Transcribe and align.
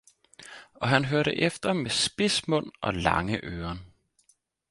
Og 0.73 0.87
han 0.89 1.05
hørte 1.05 1.35
efter 1.39 1.73
med 1.73 1.89
spids 1.89 2.47
mund 2.47 2.71
og 2.81 2.93
lange 2.93 3.39
øren. 3.43 3.79